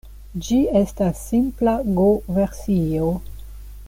Ĝi 0.45 0.55
estas 0.79 1.21
simpla 1.25 1.75
Go-versio. 1.99 3.11